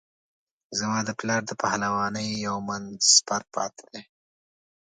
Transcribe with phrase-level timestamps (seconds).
[0.79, 2.83] زما د پلار د پهلوانۍ یو من
[3.15, 4.01] سپر پاته دی.